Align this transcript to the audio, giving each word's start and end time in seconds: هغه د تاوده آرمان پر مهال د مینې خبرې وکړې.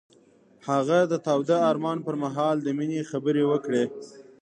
هغه 0.69 0.99
د 1.11 1.13
تاوده 1.25 1.57
آرمان 1.69 1.97
پر 2.05 2.15
مهال 2.23 2.55
د 2.61 2.67
مینې 2.77 3.01
خبرې 3.11 3.43
وکړې. 3.51 3.83